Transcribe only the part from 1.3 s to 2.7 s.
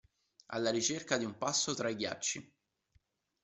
passo tra i ghiacci.